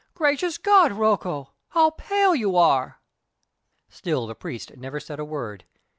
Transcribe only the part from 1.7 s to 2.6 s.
pale you